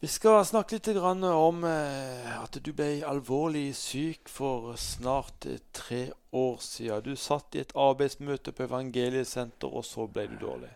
[0.02, 6.08] Vi skal snakke litt om eh, at du ble alvorlig syk for snart eh, tre
[6.34, 7.04] år siden.
[7.06, 10.72] Du satt i et arbeidsmøte på Evangeliesenter, og så ble du dårlig.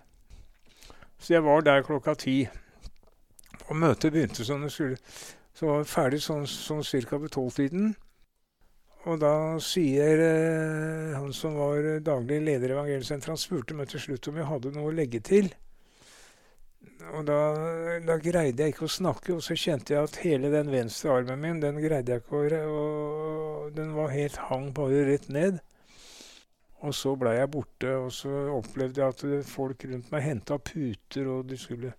[1.19, 2.37] Så jeg var der klokka ti.
[3.67, 5.03] Og møtet begynte som det skulle.
[5.59, 7.19] Så var vi ferdig sånn, sånn ca.
[7.19, 7.97] ved tolvtiden.
[9.11, 14.07] Og da sier eh, han som var daglig leder i Evangeliesenteret, han spurte meg til
[14.07, 15.51] slutt om jeg hadde noe å legge til
[17.15, 17.39] og da,
[18.07, 21.43] da, greide jeg ikke å snakke, og så kjente jeg at hele den venstre armen
[21.43, 25.59] min, den greide jeg ikke å og Den var helt hang bare rett ned.
[26.87, 31.29] Og så blei jeg borte, og så opplevde jeg at folk rundt meg henta puter,
[31.33, 31.93] og de skulle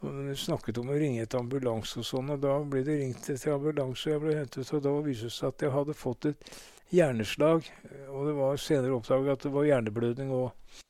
[0.00, 3.52] de snakket om å ringe etter ambulanse og sånn, og da ble det ringt etter
[3.52, 6.52] ambulanse, og jeg ble hentet, og da viste det seg at jeg hadde fått et
[6.94, 7.68] hjerneslag,
[8.08, 10.80] og det var senere oppdaget at det var hjerneblødning òg.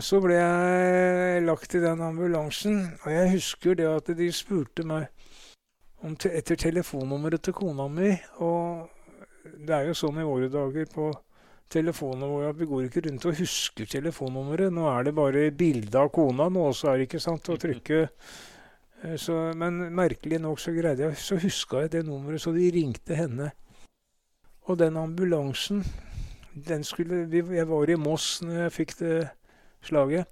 [0.00, 5.08] Så ble jeg lagt i den ambulansen, og jeg husker det at de spurte meg
[6.16, 8.14] te etter telefonnummeret til kona mi.
[8.40, 8.88] Og
[9.60, 11.10] det er jo sånn i våre dager på
[11.70, 14.72] telefonen vår at vi går ikke rundt og husker telefonnummeret.
[14.72, 18.00] Nå er det bare bilde av kona nå, så er det ikke sant å trykke.
[19.04, 22.70] Eh, så, men merkelig nok så greide jeg, så huska jeg det nummeret, så de
[22.72, 23.50] ringte henne.
[24.64, 25.84] Og den ambulansen
[26.50, 29.18] den skulle, Jeg var i Moss når jeg fikk det
[29.82, 30.26] slaget.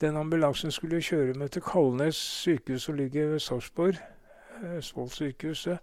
[0.00, 4.00] Den ambulansen skulle kjøre meg til Kalnes sykehus, som ligger ved Sarpsborg.
[4.62, 5.78] Østfold-sykehuset.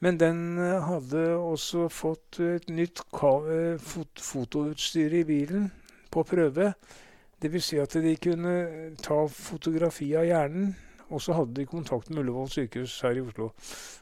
[0.00, 5.70] Men den eh, hadde også fått et nytt eh, fot fotoutstyr i bilen
[6.10, 6.72] på prøve.
[7.42, 7.64] Dvs.
[7.64, 8.54] Si at de kunne
[9.02, 10.74] ta fotografi av hjernen,
[11.10, 13.50] og så hadde de kontakt med Ullevål sykehus her i Oslo.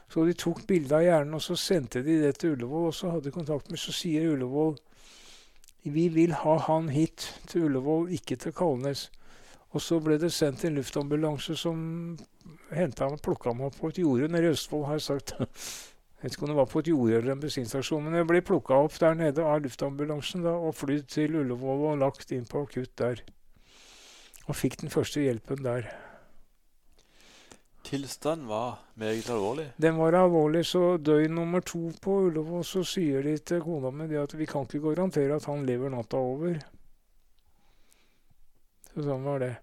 [0.09, 2.87] Så de tok bilde av hjernen, og så sendte de det til Ullevål.
[2.89, 4.77] Og så hadde de kontakt med, så sier Ullevål
[5.83, 9.09] vi vil ha han hit til Ullevål, ikke til Kalnes.
[9.73, 11.79] Og så ble det sendt en luftambulanse som
[12.73, 14.85] henta han og plukka ham opp på et jorde nede i Østfold.
[14.85, 15.33] har jeg sagt.
[16.23, 18.39] Jeg vet ikke om det var på et jorde eller en bensinstasjon, men jeg ble
[18.47, 22.61] plukka opp der nede av luftambulansen da, og flydd til Ullevål og lagt inn på
[22.63, 23.19] akutt der.
[24.47, 25.89] Og fikk den første hjelpen der.
[27.83, 29.65] Tilstanden var meget alvorlig?
[29.81, 34.07] Den var alvorlig, så døgn nummer to på Ullevål så sier de til kona mi
[34.15, 36.61] at vi kan ikke garantere at han lever natta over.
[38.93, 39.53] Så sånn var det.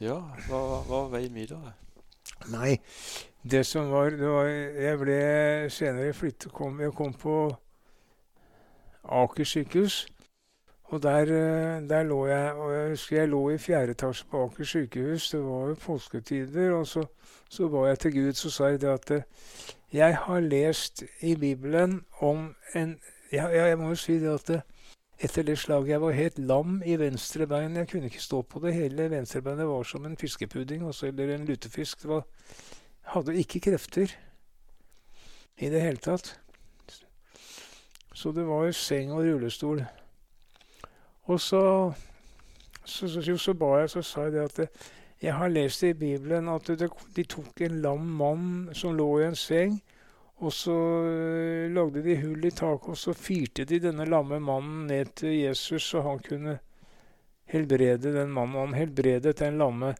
[0.00, 1.72] Ja, hva, hva var veien videre?
[2.52, 2.76] Nei,
[3.42, 5.20] det som var, det var Jeg ble
[5.72, 7.56] senere flyttet kom, Jeg kom på
[9.06, 10.04] Aker sykehus.
[10.88, 14.44] Og der, eh, der, lå jeg og Jeg husker jeg lå i fjerde etasje på
[14.44, 15.30] Aker sykehus.
[15.30, 16.70] Det var jo påsketider.
[16.70, 17.04] Og så,
[17.48, 19.22] så ba jeg til Gud, så sa jeg det at eh,
[19.92, 22.98] jeg har lest i Bibelen om en
[23.32, 24.62] ja, jeg må jo si det at eh,
[25.18, 27.76] etter det slaget jeg var helt lam i venstre bein.
[27.76, 28.74] Jeg kunne ikke stå på det.
[28.74, 32.02] Hele venstrebeinet var som en fiskepudding også, eller en lutefisk.
[32.02, 32.26] Det var,
[33.02, 34.12] hadde ikke krefter
[35.58, 36.40] i det hele tatt.
[38.14, 39.82] Så det var jo seng og rullestol.
[41.26, 41.92] Og så,
[42.84, 44.82] så, så, så, ba jeg, så sa jeg det at
[45.22, 49.26] jeg har lest i Bibelen at det, de tok en lam mann som lå i
[49.26, 49.78] en seng,
[50.44, 54.84] og så uh, lagde de hull i taket, og så firte de denne lamme mannen
[54.90, 56.58] ned til Jesus, så han kunne
[57.46, 58.58] helbrede den mannen.
[58.60, 59.94] Han helbredet den lamme.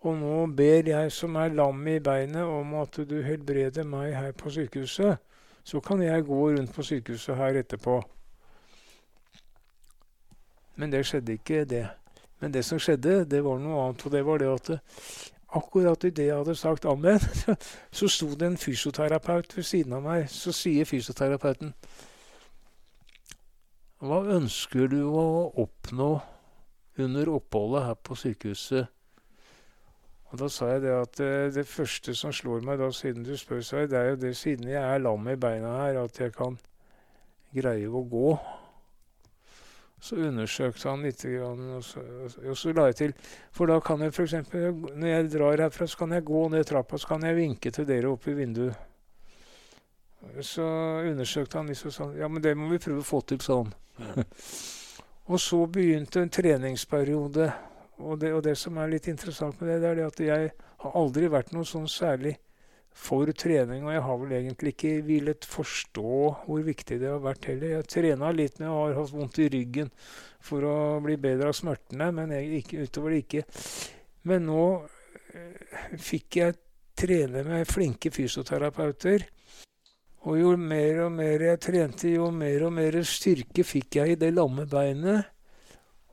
[0.00, 4.32] Og nå ber jeg som er lam i beinet, om at du helbreder meg her
[4.32, 5.18] på sykehuset.
[5.64, 7.98] Så kan jeg gå rundt på sykehuset her etterpå.
[10.80, 11.84] Men det skjedde ikke, det.
[12.40, 14.04] Men det som skjedde, det var noe annet.
[14.06, 14.70] Og det var det at
[15.56, 17.20] akkurat idet jeg hadde sagt amen,
[17.98, 20.30] så sto det en fysioterapeut ved siden av meg.
[20.32, 21.74] Så sier fysioterapeuten
[24.00, 26.14] Hva ønsker du å oppnå
[27.00, 28.88] under oppholdet her på sykehuset?
[30.30, 33.34] Og Da sa jeg det at eh, det første som slår meg da, siden du
[33.36, 36.32] spør, seg, det er jo det siden jeg er lam i beina her, at jeg
[36.32, 36.56] kan
[37.52, 38.36] greie å gå.
[40.10, 42.00] Så undersøkte han litt, og så,
[42.50, 43.12] og så la jeg til
[43.54, 44.32] For da kan jeg f.eks.
[44.50, 47.86] når jeg drar herfra, så kan jeg gå ned trappa så kan jeg vinke til
[47.86, 48.74] dere oppe i vinduet.
[50.42, 50.66] Så
[51.06, 53.70] undersøkte han litt og sa Ja, men det må vi prøve å få til sånn.
[54.02, 54.26] Ja.
[55.30, 57.46] og så begynte en treningsperiode.
[58.02, 60.52] Og det, og det, som er litt interessant med det, det er det at jeg
[60.82, 62.34] har aldri vært noe sånn særlig
[63.00, 63.84] for trening.
[63.86, 67.76] Og jeg har vel egentlig ikke villet forstå hvor viktig det har vært heller.
[67.78, 69.92] Jeg trena litt når jeg har hatt vondt i ryggen
[70.44, 73.44] for å bli bedre av smertene, men jeg, ikke, utover det ikke.
[74.28, 74.64] Men nå
[75.32, 76.58] eh, fikk jeg
[77.00, 79.26] trene med flinke fysioterapeuter.
[80.28, 84.18] Og jo mer og mer jeg trente, jo mer og mer styrke fikk jeg i
[84.20, 85.30] det lamme beinet.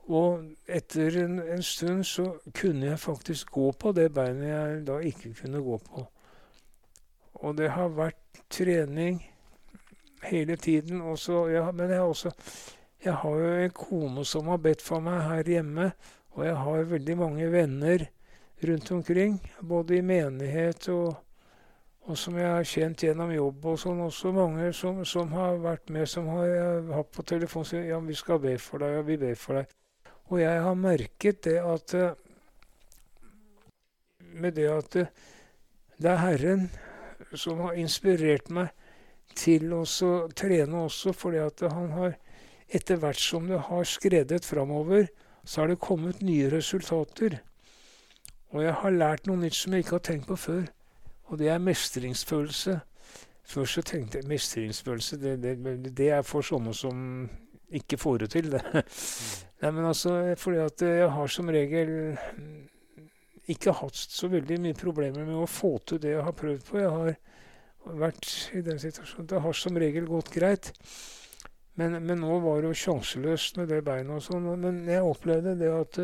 [0.08, 5.02] Og etter en, en, stund så kunne jeg faktisk gå på det beinet jeg da
[5.04, 6.06] ikke kunne gå på.
[7.42, 9.20] Og det har vært trening
[10.22, 11.00] hele tiden.
[11.00, 12.32] Også, ja, men jeg har også
[13.04, 15.92] Jeg har jo en kone som har bedt for meg her hjemme.
[16.34, 18.08] Og jeg har veldig mange venner
[18.62, 21.14] rundt omkring, både i menighet og,
[22.00, 24.02] og som jeg har kjent gjennom jobb og sånn.
[24.02, 28.18] Også mange som, som har vært med, som har hatt på telefon sier ja, vi
[28.18, 29.76] skal be for deg, ja, vi ber for deg.
[30.28, 32.24] Og jeg har merket det at eh,
[34.38, 35.06] Med det at eh,
[35.98, 36.66] det er Herren
[37.36, 38.70] som har inspirert meg
[39.36, 39.82] til å
[40.36, 42.16] trene også, fordi at han har
[42.68, 45.06] Etter hvert som det har skredet framover,
[45.40, 47.38] så har det kommet nye resultater.
[48.52, 50.66] Og jeg har lært noe nytt som jeg ikke har tenkt på før.
[51.32, 52.74] Og det er mestringsfølelse.
[53.48, 55.56] Før så tenkte jeg mestringsfølelse det, det,
[55.96, 56.98] det er for sånne som
[57.72, 58.50] ikke får det til.
[58.52, 58.62] det.
[59.62, 61.94] Nei, men altså, fordi at jeg har som regel
[63.48, 66.80] ikke hatt så veldig mye problemer med å få til det jeg har prøvd på.
[66.82, 69.28] Jeg har vært i den situasjonen.
[69.30, 70.72] Det har som regel gått greit.
[71.78, 74.48] Men, men nå var det jo sjanseløst med det beinet og sånn.
[74.60, 76.00] Men jeg opplevde det at,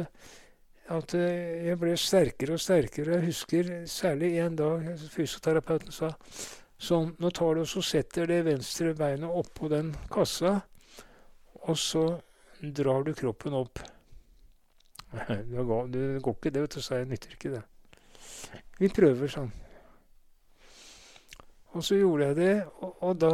[0.94, 3.18] at jeg ble sterkere og sterkere.
[3.18, 6.14] Jeg husker særlig en dag fysioterapeuten sa
[6.85, 10.59] sånn Nå tar du og så setter det venstre beinet oppå den kassa,
[11.64, 12.04] og så
[12.61, 13.80] drar du kroppen opp.
[15.50, 17.11] Det går, det går ikke, det, vet du, så jeg.
[17.11, 17.62] Nytter ikke det.
[18.81, 19.53] Vi prøver sånn.
[21.74, 23.33] Og så gjorde jeg det, og, og, da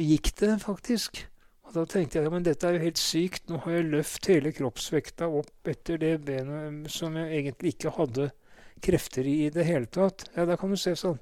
[0.00, 1.22] gikk det faktisk.
[1.64, 3.46] Og da tenkte jeg ja, men dette er jo helt sykt.
[3.48, 8.28] Nå har jeg løft hele kroppsvekta opp etter det benet som jeg egentlig ikke hadde
[8.82, 10.26] krefter i i det hele tatt.
[10.36, 11.20] Ja, da kan du se sånn.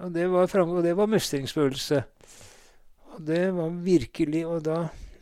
[0.00, 2.02] Og det var, frem, og det var mestringsfølelse.
[3.10, 4.76] Og det var virkelig Og da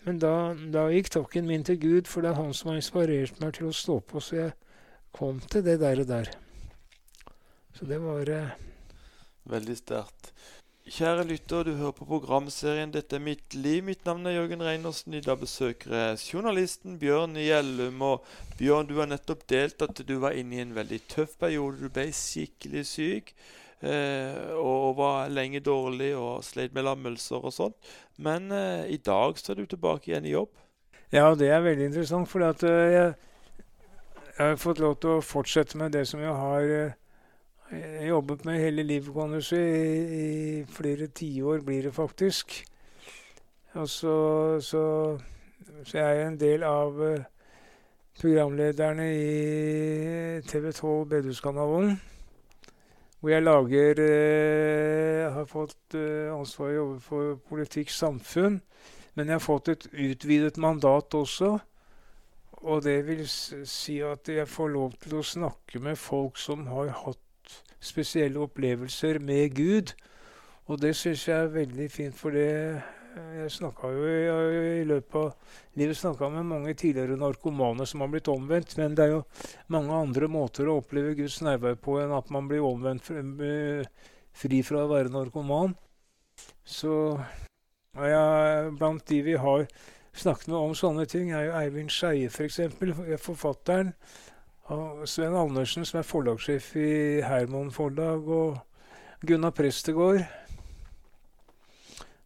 [0.09, 3.41] men da, da gikk takken min til Gud, for det er han som har inspirert
[3.43, 4.23] meg til å stå på.
[4.25, 4.55] Så jeg
[5.13, 6.31] kom til det der og der.
[7.77, 8.55] Så det var eh...
[9.53, 10.33] Veldig sterkt.
[10.89, 13.85] Kjære lytter, du hører på programserien 'Dette er mitt liv'.
[13.85, 15.15] Mitt navn er Jørgen Reinersen.
[15.15, 18.01] I dag besøker jeg journalisten Bjørn Gjellum.
[18.03, 18.25] Og
[18.57, 21.83] Bjørn, du har nettopp delt at du var inne i en veldig tøff periode.
[21.85, 23.35] Du ble skikkelig syk.
[23.79, 27.75] Eh, og var lenge dårlig og slet med lammelser og sånn.
[28.19, 30.51] Men eh, i dag så er du tilbake igjen i jobb.
[31.15, 32.29] Ja, det er veldig interessant.
[32.29, 33.15] For uh, jeg,
[34.27, 38.61] jeg, har fått lov til å fortsette med det som jeg har uh, jobbet med
[38.61, 39.57] hele livet, kan du si.
[39.57, 42.59] I, i flere tiår blir det faktisk.
[43.79, 44.19] Og så,
[44.65, 44.85] så,
[45.87, 47.25] så jeg en del av uh,
[48.19, 52.01] programlederne i TV 12 Bedehuskanalen.
[53.19, 58.61] Hvor jeg lager eh, har fått eh, ansvar å jobbe for politikk samfunn.
[59.19, 61.57] Men jeg har fått et utvidet mandat også.
[62.63, 66.93] Og det vil si at jeg får lov til å snakke med folk som har
[67.05, 69.95] hatt spesielle opplevelser med Gud.
[70.67, 72.83] Og det syns jeg er veldig fint, for det
[73.39, 74.19] jeg snakka jo i,
[74.81, 78.77] i, løpet av livet med mange tidligere narkomane som har blitt omvendt.
[78.79, 79.25] Men det er jo
[79.75, 83.11] mange andre måter å oppleve Guds nærvær på enn at man blir omvendt
[84.39, 85.77] fri fra å være narkoman.
[86.65, 86.93] Så
[87.99, 89.67] jeg, blant de vi har
[90.19, 92.61] snakket med om sånne ting, er jo Eivind Skeie, f.eks.
[92.79, 93.95] For forfatteren.
[94.69, 96.91] Og Sven Andersen, som er forlagssjef i
[97.25, 100.27] Herman Forlag, og Gunnar Prestegård.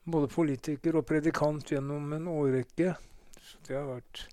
[0.05, 2.95] Både politiker og predikant gjennom en årrekke.
[3.43, 4.29] Så det har vært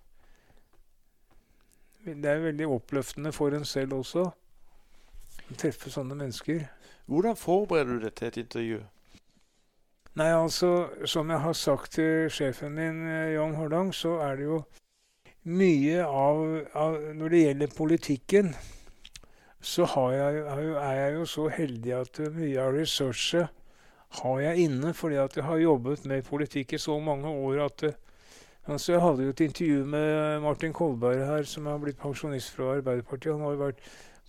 [2.05, 6.63] Det er veldig oppløftende for en selv også å treffe sånne mennesker.
[7.05, 8.79] Hvordan forbereder du deg til et intervju?
[10.17, 14.47] Nei, altså, som jeg har sagt til sjefen min, eh, Jan Hordang, så er det
[14.47, 14.63] jo
[15.43, 16.41] mye av,
[16.73, 18.53] av Når det gjelder politikken,
[19.62, 23.59] så jeg, er jeg jo så heldig at mye av researchet
[24.10, 27.89] har jeg inne, fordi at jeg har jobbet med politikk i så mange år at
[28.69, 32.76] altså Jeg hadde jo et intervju med Martin Kolberg her, som har blitt pensjonist fra
[32.76, 33.34] Arbeiderpartiet.
[33.34, 33.80] Han har jo vært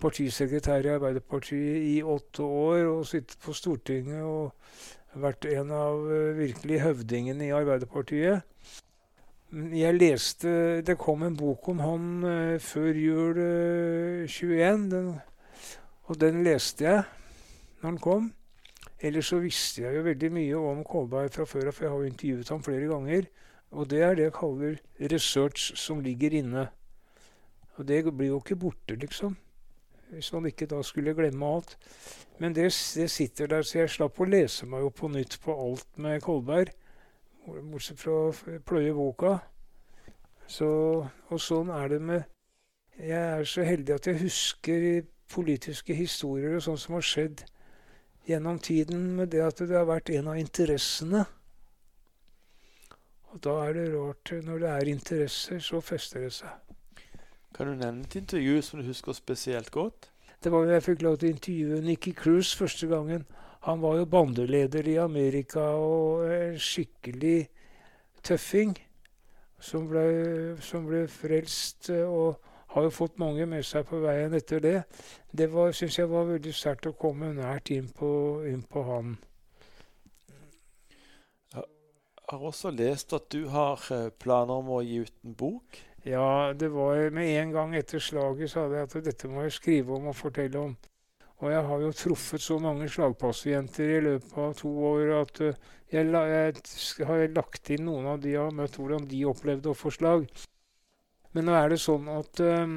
[0.00, 4.54] partisekretær i Arbeiderpartiet i åtte år og sittet på Stortinget og
[5.20, 8.46] vært en av uh, virkelig høvdingene i Arbeiderpartiet.
[9.50, 15.14] Jeg leste Det kom en bok om han uh, før jul uh, 21, den,
[16.06, 17.02] og den leste jeg
[17.80, 18.30] når den kom.
[19.00, 22.02] Ellers så visste jeg jo veldig mye om Kolberg fra før av, for jeg har
[22.02, 23.28] jo intervjuet ham flere ganger.
[23.70, 24.80] Og det er det jeg kaller
[25.12, 26.66] research som ligger inne.
[27.78, 29.38] Og det blir jo ikke borte, liksom
[30.10, 31.78] hvis man ikke da skulle glemme alt.
[32.38, 35.54] Men det, det, sitter der, så jeg slapp å lese meg opp på nytt på
[35.54, 36.72] alt med Kolberg.
[37.46, 39.36] Bortsett fra å pløye boka.
[40.50, 40.68] Så,
[41.30, 42.22] og sånn er det med
[42.98, 47.44] Jeg er så heldig at jeg husker politiske historier og sånt som har skjedd
[48.30, 51.24] gjennom tiden, med det at det har vært en av interessene.
[53.30, 56.50] Og da er det rart Når det er interesser, så fester det seg.
[57.54, 60.10] Kan du nevne et intervju som du husker spesielt godt?
[60.42, 63.26] Det var da jeg fikk lov til å intervjue Nikki Cruise første gangen.
[63.68, 67.50] Han var jo bandeleder i Amerika og en skikkelig
[68.24, 68.72] tøffing.
[69.60, 74.62] Som ble, som ble frelst og har jo fått mange med seg på veien etter
[74.62, 74.76] det.
[75.32, 78.10] Det syns jeg var veldig sterkt å komme nært inn på,
[78.46, 79.16] inn på han.
[81.54, 85.80] Jeg har også lest at du har eh, planer om å gi ut en bok.
[86.06, 89.96] Ja, det var med en gang etter slaget sa jeg at dette må jeg skrive
[89.96, 90.76] om og fortelle om.
[91.40, 95.58] Og jeg har jo truffet så mange slagpasienter i løpet av to år at uh,
[95.90, 99.76] jeg, jeg, har lagt inn noen av de jeg har møtt, hvordan de opplevde å
[99.76, 100.28] få slag.
[101.36, 102.76] Men nå er det sånn at um,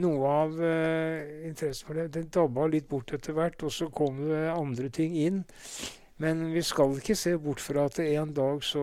[0.00, 4.20] noe av uh, interessen for det, det dabba litt bort etter hvert, og så kom
[4.28, 5.44] det andre ting inn.
[6.22, 8.82] Men vi skal ikke se bort fra at en dag så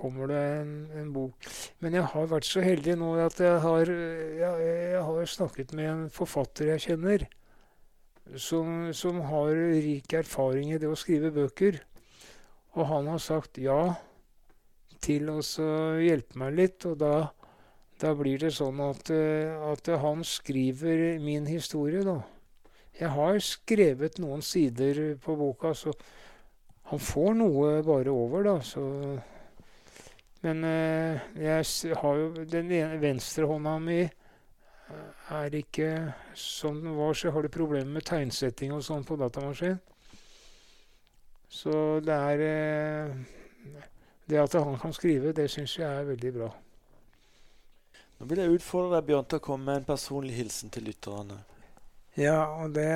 [0.00, 1.46] kommer det en, en bok.
[1.78, 3.92] Men jeg har vært så heldig nå at jeg har,
[4.40, 7.26] jeg, jeg har snakket med en forfatter jeg kjenner,
[8.40, 11.78] som, som, har rik erfaring i det å skrive bøker.
[12.74, 13.94] Og han har sagt ja
[15.04, 15.38] til å
[16.02, 16.88] hjelpe meg litt.
[16.90, 17.14] Og da,
[18.04, 22.20] da blir det sånn at, at han skriver min historie, da.
[22.94, 25.90] Jeg har skrevet noen sider på boka, så
[26.92, 28.60] han får noe bare over, da.
[28.60, 28.82] Så
[30.44, 37.14] Men eh, jeg har jo Den ene venstrehånda mi eh, er ikke som den var,
[37.14, 39.80] så jeg har det problemer med tegnsetting og sånn på datamaskin.
[41.48, 43.16] Så det er eh,
[44.28, 46.52] Det at han kan skrive, det syns jeg er veldig bra.
[48.18, 51.40] Nå vil jeg utfordre deg, Bjørn, til å komme med en personlig hilsen til lytterne.
[52.18, 52.90] Ja, og det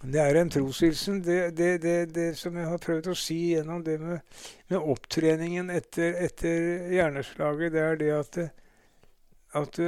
[0.00, 1.20] det er en troshilsen.
[1.24, 4.22] Det, det, det, som jeg har prøvd å si gjennom det med,
[4.72, 8.38] med opptreningen etter, etter, hjerneslaget, det er det at,
[9.60, 9.80] at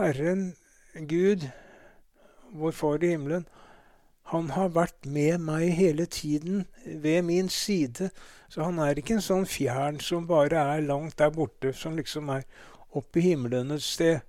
[0.00, 0.48] Herren,
[1.06, 1.46] Gud,
[2.50, 3.46] vår Far i himmelen,
[4.30, 8.10] han har vært med meg hele tiden, ved min side.
[8.50, 12.30] Så han er ikke en sånn fjern som bare er langt der borte, som liksom
[12.34, 12.46] er
[12.94, 14.20] oppe i himmelen et sted.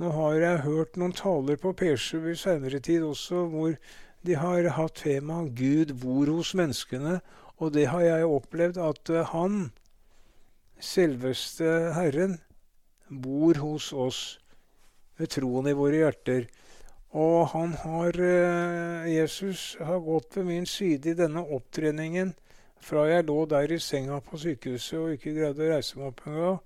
[0.00, 3.76] Nå har jeg hørt noen taler på P7 i seinere tid også hvor
[4.24, 7.20] de har hatt tema 'Gud bor hos menneskene',
[7.60, 9.70] og det har jeg opplevd at eh, han,
[10.80, 12.40] selveste Herren,
[13.08, 14.22] bor hos oss
[15.20, 16.48] ved troen i våre hjerter.
[17.14, 22.34] Og han har, eh, Jesus har gått ved min side i denne opptreningen
[22.82, 26.24] fra jeg lå der i senga på sykehuset og ikke greide å reise meg opp
[26.26, 26.58] engang,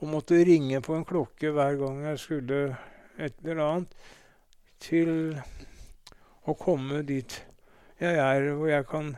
[0.00, 2.58] og måtte ringe på en klokke hver gang jeg skulle
[3.18, 3.94] et eller annet,
[4.82, 5.12] til
[6.44, 7.38] å komme dit
[8.00, 9.14] jeg er, hvor jeg kan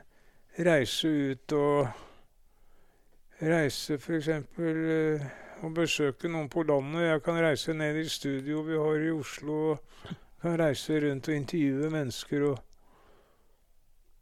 [0.68, 1.88] reise ut og
[3.40, 4.28] reise f.eks.
[4.60, 5.26] Uh,
[5.64, 7.06] og besøke noen på landet.
[7.08, 9.70] Jeg kan reise ned i studio vi har i Oslo.
[9.72, 12.42] og kan reise rundt og intervjue mennesker.
[12.52, 12.58] og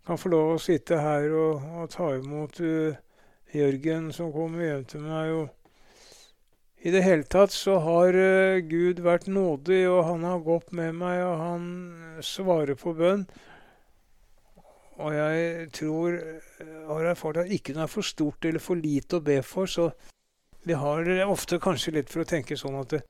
[0.05, 2.97] kan få lov å sitte her og, og ta imot uh,
[3.55, 5.31] Jørgen, som kommer hjem til meg.
[5.33, 10.75] og I det hele tatt så har uh, Gud vært nådig, og han har gått
[10.77, 11.67] med meg, og han
[12.21, 13.25] svarer på bønn.
[15.01, 16.21] Og jeg tror
[16.91, 19.67] har erfart at ikke noe er for stort eller for lite å be for.
[19.67, 19.89] Så
[20.69, 23.01] vi har ofte kanskje litt for å tenke sånn at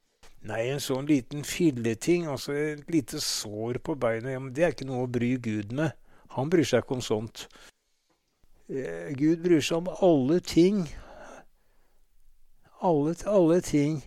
[0.45, 4.89] Nei, en sånn liten filleting, altså et lite sår på beinet, ja, det er ikke
[4.89, 5.95] noe å bry Gud med.
[6.37, 7.47] Han bryr seg ikke om sånt.
[8.69, 10.83] Eh, Gud bryr seg om alle ting.
[12.85, 14.03] Alle, alle ting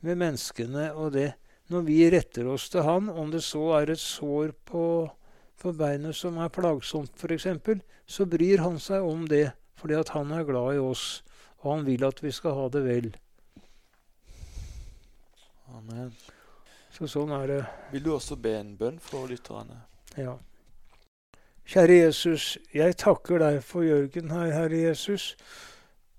[0.00, 1.34] med menneskene og det.
[1.70, 4.84] Når vi retter oss til Han, om det så er et sår på,
[5.60, 7.46] på beinet som er plagsomt, f.eks.,
[8.10, 11.22] så bryr Han seg om det fordi at Han er glad i oss,
[11.60, 13.12] og Han vil at vi skal ha det vel.
[15.76, 16.12] Amen.
[16.90, 17.58] Så sånn er det.
[17.92, 19.78] Vil du også be en bønn for lytterne?
[20.18, 20.34] Ja.
[21.70, 25.36] Kjære Jesus, jeg takker deg for Jørgen her, Herre Jesus,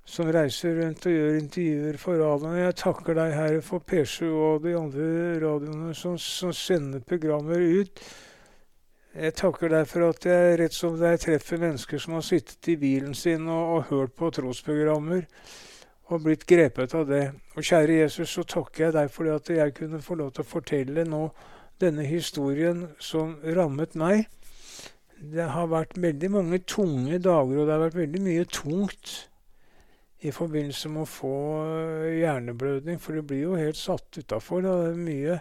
[0.07, 2.59] som reiser rundt og gjør intervjuer for radioen.
[2.61, 5.07] Jeg takker deg, Herre, for P7 og de andre
[5.43, 8.03] radioene som, som sender programmer ut.
[9.11, 12.71] Jeg takker deg for at jeg rett som det er treffer mennesker som har sittet
[12.71, 15.27] i bilen sin og, og hørt på trosprogrammer
[16.11, 17.23] og blitt grepet av det.
[17.55, 20.51] Og kjære Jesus, så takker jeg deg for at jeg kunne få lov til å
[20.51, 21.23] fortelle nå
[21.81, 24.27] denne historien som rammet meg.
[25.21, 29.13] Det har vært veldig mange tunge dager, og det har vært veldig mye tungt
[30.21, 34.65] i forbindelse med å få eh, hjerneblødning, for det blir jo helt satt utafor.
[34.65, 35.39] Det er mye.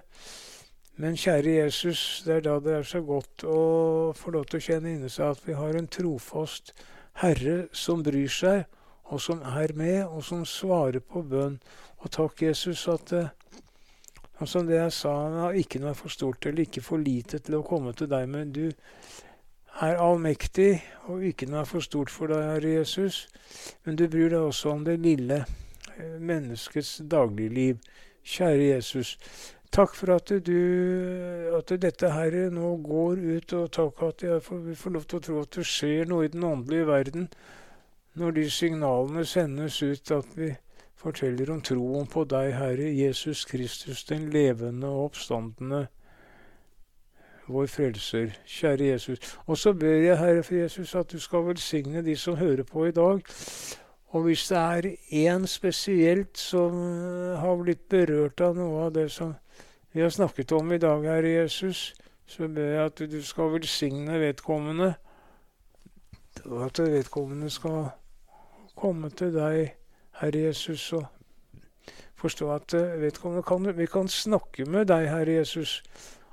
[1.01, 3.61] Men kjære Jesus, det er da det er så godt å
[4.17, 6.75] få lov til å kjenne inni seg at vi har en trofast
[7.21, 8.67] Herre som bryr seg,
[9.11, 11.59] og som er med, og som svarer på bønn.
[12.01, 13.29] Og takk, Jesus, at uh,
[14.47, 17.93] som det jeg sa, ikke noe for stort eller ikke for lite til å komme
[17.93, 18.71] til deg, men du
[19.81, 20.81] er allmektig,
[21.11, 23.27] og ikke noe er for stort for deg, Herre Jesus.
[23.85, 27.83] Men du bryr deg også om det lille uh, menneskets dagligliv.
[28.31, 29.17] Kjære Jesus.
[29.75, 30.59] Takk for at, du,
[31.57, 35.25] at dette her nå går ut, og takk at jeg får, får lov til å
[35.27, 37.29] tro at det skjer noe i den åndelige verden
[38.15, 40.51] når de signalene sendes ut at vi
[41.01, 45.87] forteller om troen på deg, Herre Jesus Kristus, den levende og oppstandende,
[47.51, 48.35] vår frelser.
[48.47, 49.37] Kjære Jesus.
[49.47, 52.85] Og så ber jeg, Herre for Jesus, at du skal velsigne de som hører på
[52.87, 53.21] i dag.
[54.11, 54.91] Og hvis det er
[55.35, 56.73] én spesielt som
[57.39, 59.35] har blitt berørt av noe av det som
[59.93, 61.95] vi har snakket om i dag, Herre Jesus,
[62.27, 64.95] så ber jeg at du skal velsigne vedkommende.
[66.45, 67.91] Og at vedkommende skal
[68.77, 69.75] komme til deg,
[70.21, 71.07] Herre Jesus, og
[72.21, 75.83] forstå at eh, vedkommende kan, vi kan snakke med deg, Herre Jesus.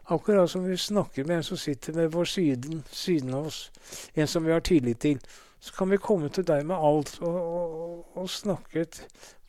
[0.09, 3.71] Akkurat som vi snakker med en som sitter ved vår siden, siden av oss,
[4.15, 5.19] en som vi har tillit til.
[5.59, 8.85] Så kan vi komme til deg med alt og, og, og snakke,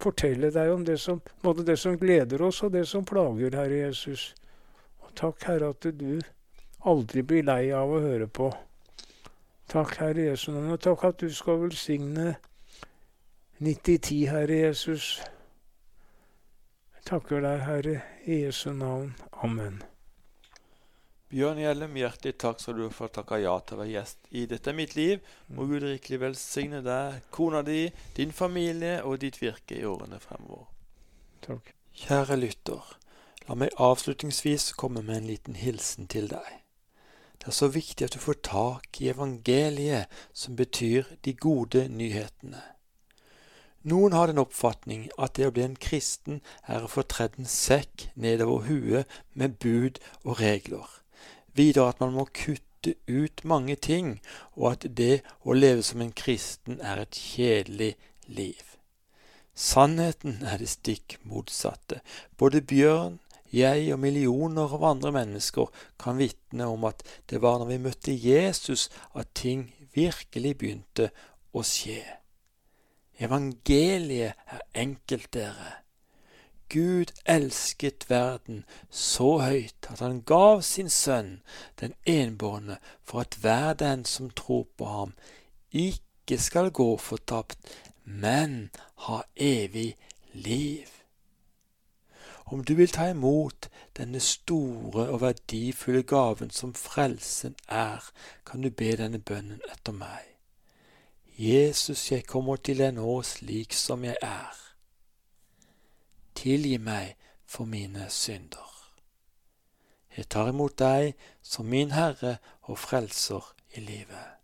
[0.01, 3.85] fortelle deg om det som, både det som gleder oss, og det som plager, Herre
[3.85, 4.33] Jesus.
[5.05, 6.19] Og takk, Herre, at du
[6.87, 8.51] aldri blir lei av å høre på.
[9.69, 12.31] Takk, Herre Jesu navn, og takk at du skal velsigne
[13.61, 15.19] 90-10, Herre Jesus.
[16.97, 19.12] Jeg takker deg, Herre, i Jesu navn.
[19.45, 19.83] Amen.
[21.29, 24.47] Bjørn Gjellem, hjertelig takk skal du ha for takke ja til å være gjest i
[24.49, 25.21] Dette er mitt liv.
[25.53, 27.83] Må Gud rikelig velsigne deg, kona di,
[28.16, 30.64] din familie og ditt virke i årene fremover.
[31.45, 31.75] Takk.
[32.07, 32.95] Kjære lytter.
[33.45, 36.49] La meg avslutningsvis komme med en liten hilsen til deg.
[37.49, 42.61] Det er så viktig at du får tak i evangeliet, som betyr de gode nyhetene.
[43.89, 47.49] Noen har den oppfatning at det å bli en kristen er å få tredd en
[47.49, 49.97] sekk nedover huet med bud
[50.27, 50.85] og regler.
[51.57, 54.19] Videre at man må kutte ut mange ting,
[54.53, 57.95] og at det å leve som en kristen er et kjedelig
[58.29, 58.61] liv.
[59.57, 62.03] Sannheten er det stikk motsatte.
[62.37, 63.23] Både Bjørn,
[63.55, 68.15] jeg og millioner av andre mennesker kan vitne om at det var når vi møtte
[68.15, 71.11] Jesus at ting virkelig begynte
[71.57, 72.03] å skje.
[73.19, 75.79] Evangeliet er enkelt, dere.
[76.69, 81.41] Gud elsket verden så høyt at han gav sin sønn,
[81.81, 85.17] den enbårne, for at hver den som tror på ham,
[85.73, 87.57] ikke skal gå fortapt,
[88.05, 88.69] men
[89.09, 89.97] ha evig
[90.35, 90.98] liv.
[92.51, 98.05] Om du vil ta imot denne store og verdifulle gaven som frelsen er,
[98.47, 100.25] kan du be denne bønnen etter meg.
[101.39, 104.57] Jesus, jeg kommer til deg nå slik som jeg er.
[106.35, 108.73] Tilgi meg for mine synder.
[110.17, 114.41] Jeg tar imot deg som min Herre og Frelser i livet.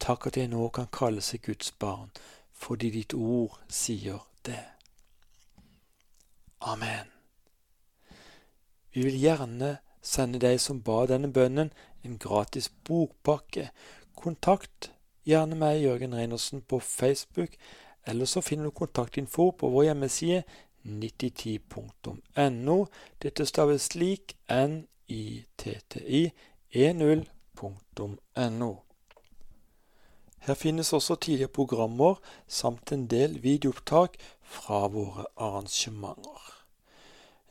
[0.00, 2.10] Takk at jeg nå kan kalle seg Guds barn,
[2.52, 4.79] fordi ditt ord sier det.
[6.60, 7.06] Amen.
[8.92, 11.70] Vi vil gjerne sende deg som ba denne bønnen,
[12.04, 13.70] en gratis bokpakke.
[14.16, 14.90] Kontakt
[15.24, 17.50] gjerne meg, Jørgen Reinersen, på Facebook,
[18.06, 20.42] eller så finner du kontaktinfo på vår hjemmeside
[20.84, 22.86] 9010.no.
[23.22, 26.32] Dette staves slik nitti
[26.74, 28.72] e0.no.
[30.46, 36.46] Her finnes også tidligere programmer samt en del videoopptak fra våre arrangementer.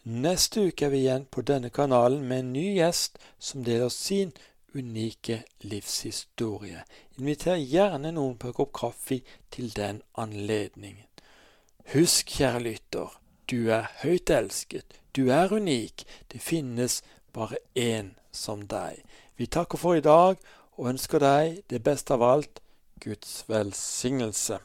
[0.09, 4.31] Neste uke er vi igjen på denne kanalen med en ny gjest som deler sin
[4.73, 6.81] unike livshistorie.
[7.19, 9.19] Inviter gjerne noen på en kopp kaffe
[9.53, 11.05] til den anledningen.
[11.93, 13.13] Husk, kjære lytter,
[13.49, 17.01] du er høyt elsket, du er unik, det finnes
[17.33, 19.01] bare én som deg.
[19.37, 20.37] Vi takker for i dag
[20.77, 22.61] og ønsker deg det beste av alt
[22.99, 24.59] Guds velsignelse.